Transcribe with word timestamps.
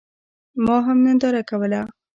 ما 0.65 0.77
هم 0.85 0.97
ننداره 1.05 1.41
کوله. 1.49 1.81